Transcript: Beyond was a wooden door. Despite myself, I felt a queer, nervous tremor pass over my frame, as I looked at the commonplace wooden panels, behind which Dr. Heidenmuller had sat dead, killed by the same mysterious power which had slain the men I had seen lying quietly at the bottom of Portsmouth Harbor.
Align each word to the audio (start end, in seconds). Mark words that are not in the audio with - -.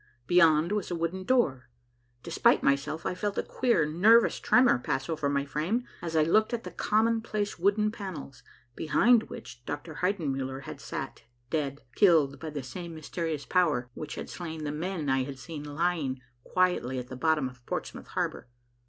Beyond 0.25 0.71
was 0.71 0.89
a 0.89 0.95
wooden 0.95 1.25
door. 1.25 1.69
Despite 2.23 2.63
myself, 2.63 3.05
I 3.05 3.13
felt 3.13 3.37
a 3.37 3.43
queer, 3.43 3.85
nervous 3.85 4.39
tremor 4.39 4.79
pass 4.79 5.07
over 5.07 5.29
my 5.29 5.45
frame, 5.45 5.85
as 6.01 6.15
I 6.15 6.23
looked 6.23 6.55
at 6.55 6.63
the 6.63 6.71
commonplace 6.71 7.59
wooden 7.59 7.91
panels, 7.91 8.41
behind 8.75 9.29
which 9.29 9.63
Dr. 9.63 9.97
Heidenmuller 10.01 10.63
had 10.63 10.81
sat 10.81 11.21
dead, 11.51 11.81
killed 11.93 12.39
by 12.39 12.49
the 12.49 12.63
same 12.63 12.95
mysterious 12.95 13.45
power 13.45 13.91
which 13.93 14.15
had 14.15 14.27
slain 14.27 14.63
the 14.63 14.71
men 14.71 15.07
I 15.07 15.21
had 15.23 15.37
seen 15.37 15.63
lying 15.63 16.19
quietly 16.43 16.97
at 16.97 17.09
the 17.09 17.15
bottom 17.15 17.47
of 17.47 17.63
Portsmouth 17.67 18.07
Harbor. 18.07 18.47